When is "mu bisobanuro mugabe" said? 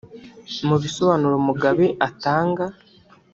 0.67-1.85